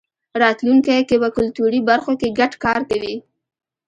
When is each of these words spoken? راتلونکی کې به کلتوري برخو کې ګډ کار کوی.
راتلونکی 0.41 0.99
کې 1.09 1.15
به 1.21 1.29
کلتوري 1.37 1.79
برخو 1.89 2.11
کې 2.19 2.35
ګډ 2.39 2.51
کار 2.63 2.79
کوی. 2.89 3.15